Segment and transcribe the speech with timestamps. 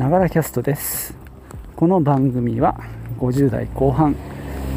[0.00, 1.14] ながらキャストです。
[1.76, 2.80] この番組は
[3.18, 4.16] 50代後半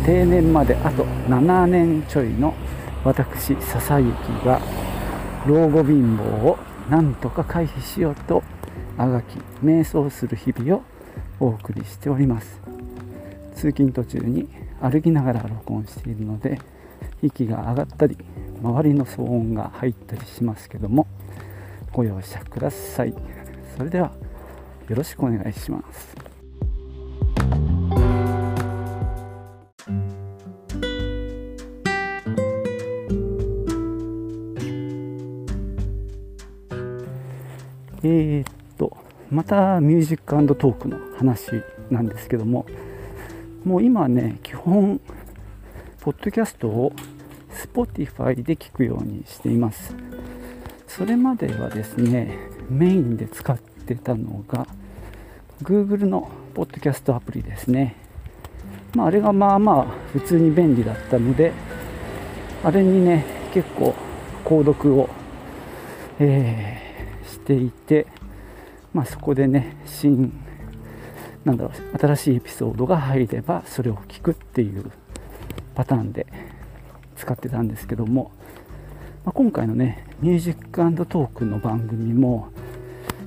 [0.05, 2.53] 定年まであと7年ちょいの
[3.05, 4.03] 私笹幸
[4.45, 4.59] が
[5.47, 6.57] 老後貧乏を
[6.89, 8.43] なんとか回避しようと
[8.97, 10.83] あがき瞑想する日々を
[11.39, 12.59] お送りしております。
[13.55, 14.49] 通勤途中に
[14.81, 16.59] 歩きながら録音しているので
[17.21, 18.17] 息が上がったり
[18.61, 21.07] 周りの騒音が入ったりしますけども
[21.93, 23.15] ご容赦ください。
[23.77, 24.11] それでは
[24.89, 26.15] よろしくお願いします。
[38.05, 38.97] えー、っと
[39.31, 42.65] またミュージックトークの話なんですけども
[43.63, 44.99] もう今ね基本
[46.01, 46.91] ポッドキャストを
[47.53, 49.95] Spotify で聞くようにしています。
[50.85, 52.37] それまではですね
[52.69, 54.67] メインで使ってたのが
[55.61, 57.95] Google のポッドキャストアプリですね、
[58.95, 61.51] まあ、あれがまあまあ普通に便利だったので
[62.63, 63.93] あれにね結構
[64.45, 65.09] 購読を、
[66.19, 68.07] えー、していて、
[68.93, 70.33] まあ、そこでね新
[71.45, 74.91] なんだろう新しいエピソードが入ればそれを聞くっていう
[75.75, 76.25] パターンで
[77.17, 78.31] 使ってたんですけども、
[79.25, 82.49] まあ、今回のねミュージックトークの番組も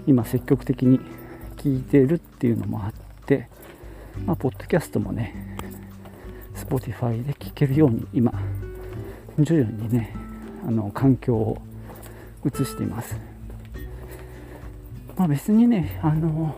[0.06, 1.00] 今積極的に
[1.56, 2.92] 聞いてるっていうのもあっ
[3.26, 3.48] て、
[4.24, 5.56] まあ、ポッドキャストもね
[6.54, 8.32] Spotify で聞けるように今
[9.38, 10.14] 徐々にね
[10.66, 11.58] あの環境を
[12.44, 13.16] 移しています、
[15.16, 16.54] まあ、別にねあの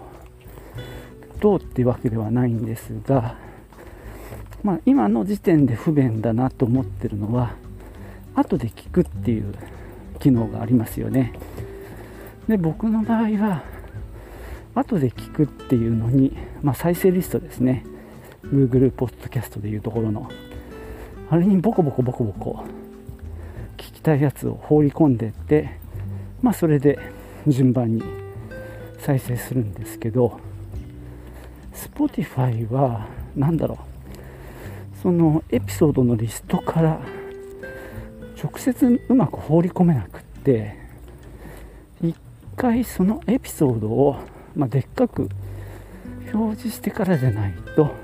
[1.41, 3.37] どうっていうわけではないんですが
[4.63, 7.55] まあ、今の時点で不便だなと思ってるのは
[8.35, 9.55] 後で聞くっていう
[10.19, 11.33] 機能がありますよね。
[12.49, 13.63] で僕の場合は
[14.75, 17.85] 後で聞くっていうのに、まあ、再生リストですね。
[18.45, 20.31] Google ポッドキャストでいうところの
[21.29, 22.65] あれにボコボコボコボコ
[23.77, 25.79] 聞きたいやつを放り込んでって、
[26.41, 26.99] まあ、それで
[27.47, 28.03] 順番に
[28.99, 30.41] 再生するんですけど
[31.75, 33.07] Spotify は
[33.37, 33.79] 何だろう。
[35.03, 37.01] そのエピソードのリストから
[38.43, 40.88] 直接うまく放り込めなくって
[42.59, 44.17] 回そのエピソードを、
[44.57, 45.29] まあ、でっかく
[46.35, 47.95] 表示してからじゃないと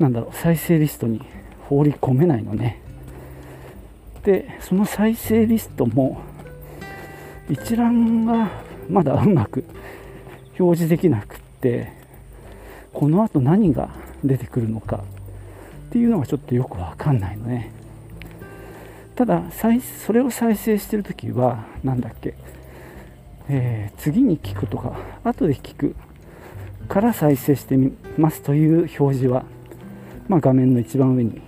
[0.00, 1.22] なんだろう再生リストに
[1.68, 2.82] 放り込めないのね。
[4.24, 6.20] でその再生リストも
[7.48, 8.50] 一覧が
[8.90, 9.64] まだうまく
[10.58, 11.92] 表示できなくって
[12.92, 13.90] このあと何が
[14.24, 15.04] 出てくるのか
[15.88, 17.70] っていうのがちょっとよくわかんないのね。
[19.14, 22.34] ただそれを再生してる時は何だっけ、
[23.48, 25.94] えー、次に聞くとか後で聞く
[26.88, 29.44] から再生してみますという表示は、
[30.28, 31.40] まあ、画面の一番上に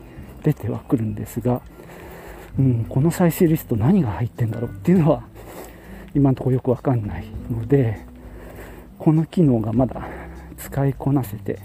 [0.42, 1.60] 出てはくるんですが、
[2.58, 5.22] うん、この再生リスト何が入ってんだろうっていうのは
[6.14, 8.04] 今のところよくわかんないので
[8.98, 10.08] この機能がまだ
[10.56, 11.60] 使いこなせて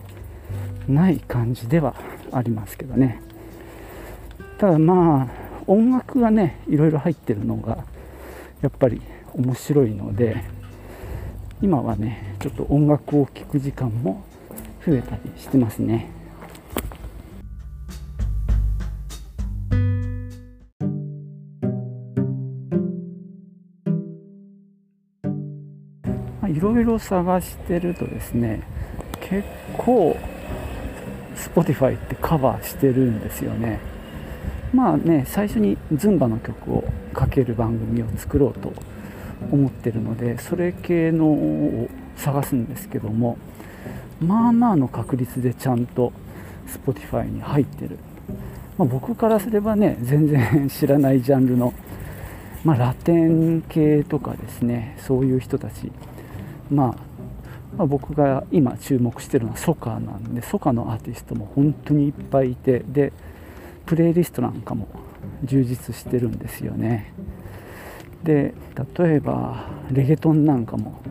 [0.88, 1.96] ない感じでは
[2.32, 3.22] ありますけどね。
[4.58, 5.28] ただまあ
[5.66, 7.86] 音楽がねいろいろ入ってるのが
[8.62, 9.02] やっぱり
[9.36, 10.44] 面白いので
[11.62, 14.24] 今はねちょっと音楽を聴く時間も
[14.86, 16.10] 増えたりしてますね。
[26.48, 28.62] いろいろ探してるとですね
[29.20, 29.44] 結
[29.78, 30.16] 構
[31.36, 33.80] Spotify ってカバーしてるんですよね。
[34.74, 36.84] まあね最初にズンバの曲を
[37.14, 38.74] かける番組を作ろうと
[39.54, 43.38] 思ってるのでそれ系のを探すんですけども
[44.20, 46.12] まあまあの確率でちゃんと
[46.68, 48.00] Spotify に入ってる、
[48.80, 51.72] まあ、僕からすればね全然知らないジャンルの、
[52.64, 55.92] まあ、ラテン系とかですねそういう人たち。
[56.72, 57.14] まあ
[57.78, 63.12] まあ、僕が今注目してるのはソカなんでソカのアーティストも本当にいっぱいいてで
[63.86, 64.88] プレイリストなんかも
[65.44, 67.12] 充実してるんですよね。
[68.24, 68.54] で
[68.98, 71.02] 例えばレゲトンなんかも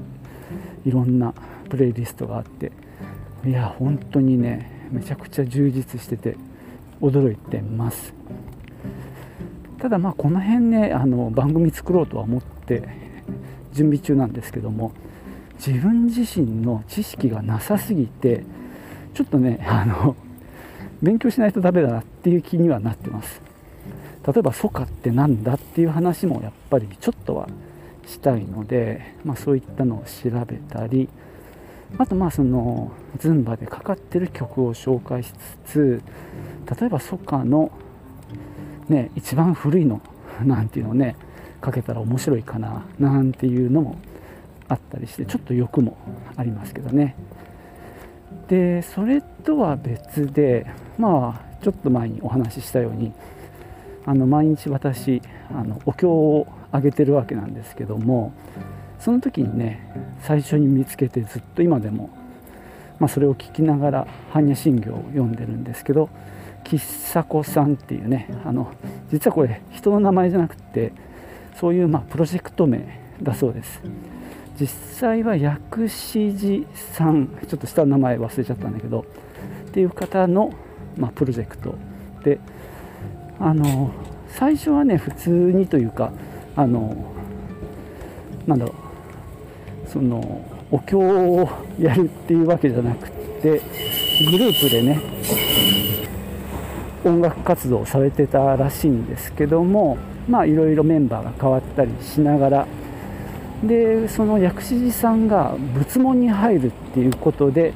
[0.85, 1.35] いろんな
[1.69, 2.73] プレイリストがあって
[3.45, 6.37] いや本当にねめちゃくちゃ充実してて
[7.01, 8.15] 驚いてます。
[9.79, 12.89] ただまあこの辺ねあの番組作ろうとは思って
[13.73, 14.93] 準備中なんですけども
[15.65, 18.45] 自分自身の知識がなさすぎて
[19.15, 20.15] ちょっとねあの
[21.03, 23.52] 勉強しないとダメだなっていう気にはなってます。
[24.27, 27.49] 例えばソカって何だっていう話もやっぱりちょっとは
[28.07, 31.09] したいので、まあ、そういったのを調べたり
[31.99, 35.33] あとまあそのズンバでかかってる曲を紹介し
[35.67, 36.03] つつ
[36.81, 37.71] 例えばソカの
[38.89, 40.01] ね一番古いの
[40.43, 41.17] なんていうのをね
[41.61, 43.99] かけたら面白いかななんていうのも
[44.69, 45.97] あったりしてちょっと欲も
[46.37, 47.15] ありますけどね。
[48.49, 50.67] でそれとは別で
[50.99, 53.13] まあちょっと前にお話ししたように
[54.05, 58.33] あの毎日私あのお経をあげてるわけなんですけども
[58.99, 59.81] その時にね
[60.23, 62.11] 最初に見つけてずっと今でも、
[62.99, 66.09] まあ、それを聞きながら般若心経を読んでるんですけど
[66.65, 68.73] 喫茶子さんっていうねあの
[69.11, 70.93] 実はこれ人の名前じゃなくて
[71.59, 73.81] そういうまあプロジェクト名だそうです。
[74.59, 79.05] 実際は薬師寺さんちょっと下の名前忘れちゃったんだけど
[79.69, 80.53] っていう方の、
[80.97, 81.75] まあ、プロジェクト
[82.23, 82.39] で
[83.43, 83.91] あの
[84.29, 86.13] 最初はね普通にというか
[86.55, 87.13] あの
[88.47, 88.73] なんだろ
[89.85, 91.49] うそのお経を
[91.79, 93.61] やるっていうわけじゃなくて
[94.31, 95.01] グループでね
[97.05, 99.99] 音楽活動をされてたらしいんですけども
[100.29, 102.67] まあいろいろメンバーが変わったりしながら
[103.65, 107.75] でその薬師寺さんが仏門に入るっていうことで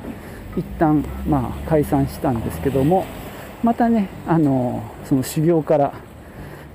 [0.57, 3.05] 一旦まあ解散したんですけども
[3.63, 5.95] またねあのその修行から、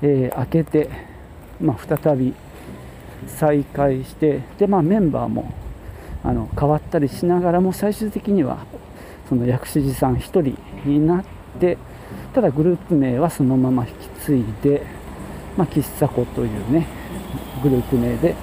[0.01, 0.89] えー、明けて、
[1.59, 2.33] まあ、再び
[3.27, 5.53] 再開してで、まあ、メンバーも
[6.23, 8.65] あの変わったりしながらも最終的には
[9.29, 11.25] その薬師寺さん1人になっ
[11.59, 11.77] て
[12.33, 14.85] ただグループ名はそのまま引き継いで、
[15.57, 16.87] まあ、喫茶子というね
[17.63, 18.35] グループ名で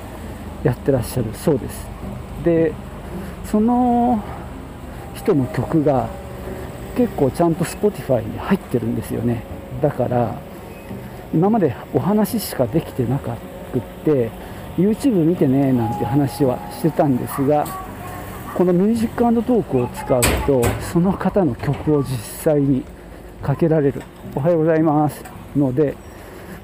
[0.63, 1.87] やってらっしゃるそうです。
[2.45, 2.73] で
[3.45, 4.23] その
[5.15, 6.09] 人の曲が
[6.99, 9.45] 結構ちゃんと Spotify に入ってるんですよね。
[9.81, 10.35] だから
[11.33, 13.37] 今までお話しかできてなか
[13.73, 14.31] くって
[14.77, 17.65] YouTube 見てねなんて話はしてたんですが
[18.57, 20.61] このミュージックトークを使うと
[20.93, 22.83] その方の曲を実際に
[23.45, 24.03] かけられる。
[24.35, 25.23] おはようございます。
[25.55, 25.95] ので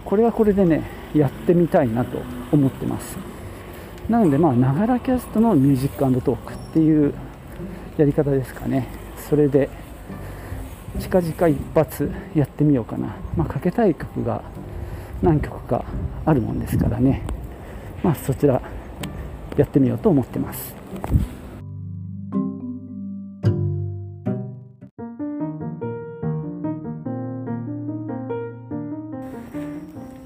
[0.05, 0.83] これはこれでね
[1.15, 2.19] やってみたいなと
[2.51, 3.17] 思ってます。
[4.09, 7.15] なのでまあながらキャストのミュージックトークっていう
[7.97, 8.89] やり方ですかね。
[9.29, 9.84] それで
[11.01, 14.43] 近々一発やってみようかな、まあ、かけたい曲が
[15.23, 15.85] 何曲か
[16.25, 17.23] あるもんですからね、
[18.03, 18.61] まあ、そちら
[19.57, 20.75] やってみようと思ってます。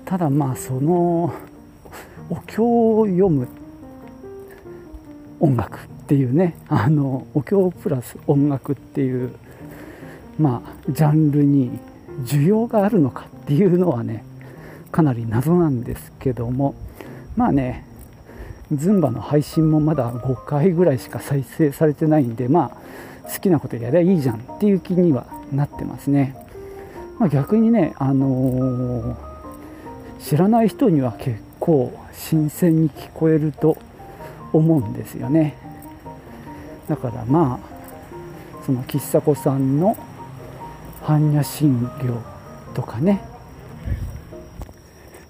[0.04, 1.34] ただまあその
[2.30, 3.46] お経を読む
[5.38, 9.34] 音楽っていうねあのお経プラス音楽っていう
[10.38, 11.78] まあ、ジャンルに
[12.22, 14.24] 需要があるのかっていうのはね
[14.92, 16.74] かなり謎なんですけども。
[17.38, 17.84] まあね
[18.72, 22.72] ズンバの配信もまだ5回ぐらいしか再生されてないんでま
[23.24, 26.34] あ好きなことやりゃいいじゃんっていう気にはなってますね、
[27.20, 29.16] まあ、逆にね、あのー、
[30.20, 33.78] 知らない人には結構新鮮に聞こえると
[34.52, 35.56] 思うんですよね。
[36.88, 39.96] だからまあその喫茶子さんの
[41.08, 42.12] 般若心経
[42.74, 43.24] とかね。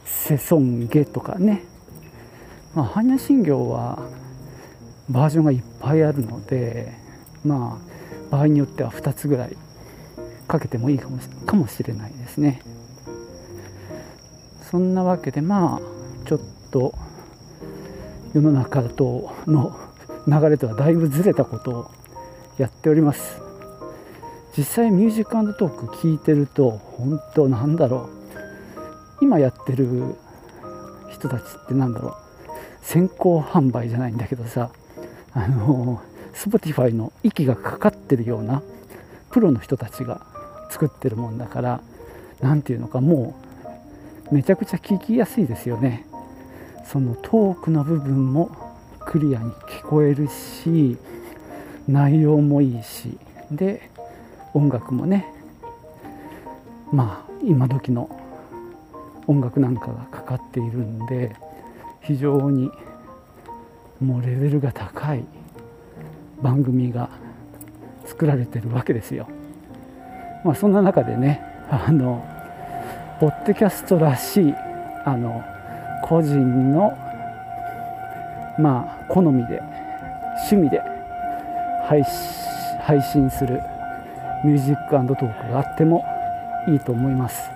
[0.05, 1.63] 世尊下とかね、
[2.75, 4.03] まあ、般若心経は
[5.09, 6.93] バージョンがいっぱいあるので
[7.45, 7.79] ま
[8.31, 9.57] あ場合によっては2つぐらい
[10.49, 12.61] かけてもいいかもかもしれないですね。
[14.69, 16.41] そんなわけでまあちょっ
[16.73, 16.93] と
[18.35, 19.79] 世の中との
[20.27, 21.91] 流れとはだいぶずれたことを
[22.59, 23.48] やっております。
[24.59, 28.11] 実際ミュージックトーク聞いてると本当なんだろ
[29.21, 29.25] う。
[29.25, 30.17] 今やってる
[31.13, 32.15] 人たちってなんだろう。
[32.83, 34.71] 先行販売じゃないんだけどさ
[35.33, 36.03] あの
[36.35, 38.61] Spotify の息がかかってるような
[39.31, 40.27] プロの人たちが
[40.71, 41.81] 作ってるもんだから
[42.41, 43.37] 何ていうのかも
[44.33, 46.05] うめちゃくちゃ聞きやすいですよね。
[46.85, 48.51] そのトークの部分も
[49.07, 50.97] クリアに聞こえるし
[51.87, 53.17] 内容もいいし。
[53.53, 53.89] で
[54.55, 55.27] 音楽もね
[56.93, 58.09] まあ今時の
[59.27, 61.37] 音楽なんかがかかっているんで
[62.01, 62.71] 非常に
[64.01, 65.25] もうレベルが高い
[66.43, 67.11] 番組が
[68.07, 69.29] 作られてるわけですよ。
[70.45, 72.25] まあ、そんな中でねあの
[73.21, 74.55] ポッドキャストらしい
[75.05, 75.45] あの
[76.05, 76.97] 個人の
[78.59, 79.61] まあ好みで
[80.51, 80.81] 趣味で
[81.87, 83.61] 配信する
[84.45, 86.05] ミュージックトークがあっても
[86.69, 87.51] いいと思います。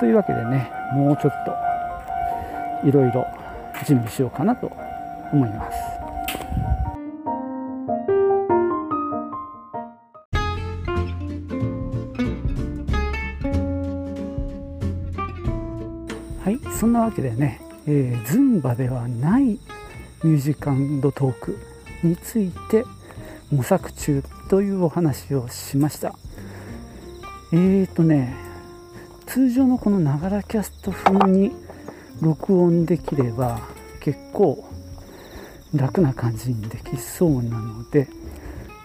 [0.00, 3.26] というわけでねもうちょっといろいろ
[3.86, 4.70] 準備しようかなと
[5.32, 6.02] 思います。
[16.42, 21.58] はいそんなわけでね、えー、ズンバではないミュージックトーク
[22.02, 22.84] について
[23.52, 24.22] 模索中
[24.52, 26.14] というお話をしました。
[27.54, 28.36] えーとね
[29.24, 31.52] 通常のこのながらキャスト風に
[32.20, 33.62] 録音できれば
[34.00, 34.62] 結構
[35.74, 38.04] 楽な感じにできそうなので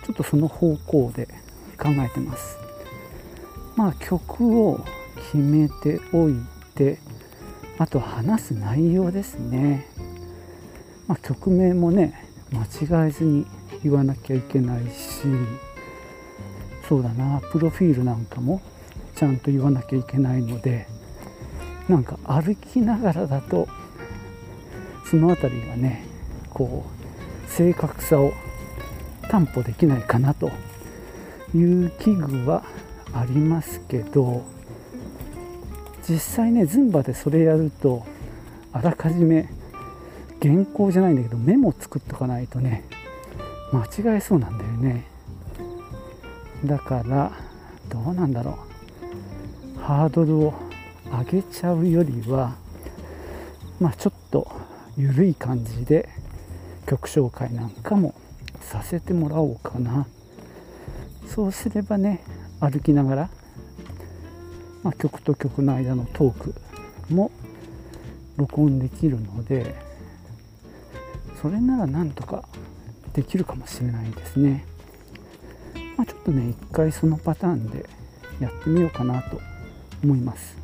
[0.06, 1.28] ちょっとその方向で
[1.78, 2.58] 考えてます。
[3.76, 4.86] まあ曲を
[5.18, 6.36] 決めておい
[6.76, 6.98] て
[7.78, 9.86] あと話す内容ですね、
[11.10, 13.46] まあ、曲名もね間違えずに
[13.84, 15.24] 言わなきゃいけないし
[16.88, 18.62] そうだなプロフィールなんかも
[19.15, 20.88] ちゃんと言わなきゃいけないので
[21.89, 23.67] なんか歩きながらだと
[25.10, 26.05] その辺りがね
[26.50, 28.34] こう正確さを
[29.29, 30.51] 担保できないかなと
[31.55, 32.63] いう危惧は
[33.13, 34.43] ありますけど
[36.07, 38.05] 実際ねズンバでそれやると
[38.72, 39.50] あらかじめ
[40.41, 42.84] 原稿じゃないんだけどメモ作っとかないとね
[43.72, 45.06] 間違えそうなんだよね。
[46.66, 47.32] だから
[47.90, 48.58] どうなんだろ
[49.76, 49.80] う。
[49.80, 50.54] ハードルを
[51.06, 52.56] 上げちゃうよりは
[53.80, 54.52] まあちょっと
[54.98, 56.10] 緩い感じで
[56.86, 58.16] 曲紹介なんかも
[58.62, 60.08] させてもらおうかな。
[61.28, 62.24] そうすればね
[62.60, 63.30] 歩きながら、
[64.82, 66.56] まあ、曲と曲の間のトーク
[67.10, 67.32] も
[68.38, 69.76] 録音できるので
[71.42, 72.46] それならなんとか
[73.18, 74.64] できるかもしれないですね、
[75.98, 77.90] まあ、ちょっとね一回そのパターンで
[78.40, 79.42] やってみようかなと
[80.04, 80.56] 思います。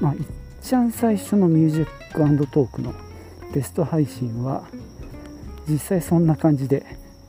[0.00, 0.20] まあ、いっ
[0.60, 2.92] ちゃん最初のミュージックトークの
[3.54, 4.64] テスト配信は
[5.68, 6.84] 実際そんな感じで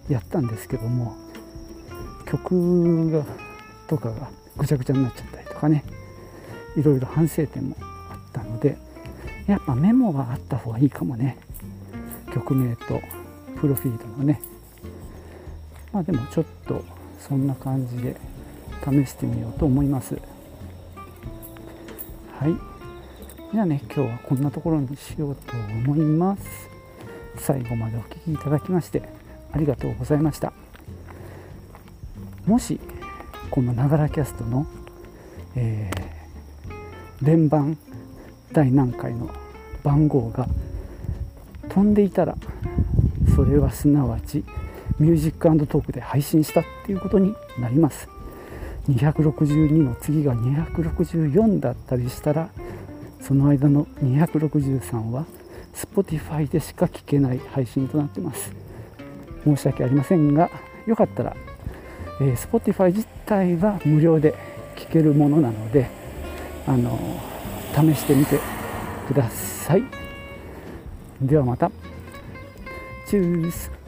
[0.10, 1.16] やったんですけども
[2.26, 3.24] 曲が
[3.88, 5.84] とかがぐちゃぐちゃになっちゃったりとかね
[6.76, 8.80] いろいろ反省点もあったので
[9.46, 11.38] やっぱメモはあった方がいいかもね。
[12.34, 13.00] 曲名と
[13.64, 14.42] プロフィールのね。
[15.94, 16.84] まあでもちょっと
[17.18, 18.18] そんな感じで
[18.84, 20.16] 試してみようと思います。
[22.38, 22.58] はい。
[23.54, 26.44] じゃあね今日はこんなところにしようと思います。
[27.38, 29.02] 最後までお聴きいただきまして
[29.54, 30.52] ありがとうございました。
[32.46, 32.82] もし
[33.50, 34.68] このながらキャストの、
[35.56, 37.78] えー、連番
[38.52, 39.30] 第何回の
[39.86, 40.50] 番号が
[41.70, 42.36] 飛んでいたら
[43.36, 44.44] それはすなわち
[45.00, 48.08] ミュージックトークで配信したっていうことになります。
[48.90, 52.50] 262の次が264だったりしたら
[53.22, 55.26] その間の263は
[55.74, 58.54] Spotify でしか聞けない配信となってます。
[59.44, 60.50] 申し訳ありませんが
[60.86, 61.36] よかったら、
[62.22, 64.36] えー、Spotify 自体は無料で
[64.76, 65.90] 聞けるものなので
[66.68, 67.00] あの
[67.74, 68.40] 試してみて
[69.08, 69.84] ください。
[71.22, 71.72] ではまた。
[73.14, 73.83] チュース